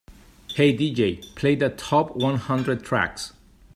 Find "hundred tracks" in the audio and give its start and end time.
2.37-3.33